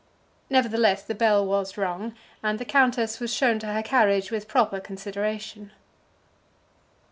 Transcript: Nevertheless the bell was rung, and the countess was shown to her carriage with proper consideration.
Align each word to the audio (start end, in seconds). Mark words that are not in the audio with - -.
Nevertheless 0.49 1.03
the 1.03 1.13
bell 1.13 1.45
was 1.45 1.77
rung, 1.77 2.15
and 2.41 2.57
the 2.57 2.65
countess 2.65 3.19
was 3.19 3.31
shown 3.31 3.59
to 3.59 3.67
her 3.67 3.83
carriage 3.83 4.31
with 4.31 4.47
proper 4.47 4.79
consideration. 4.79 5.71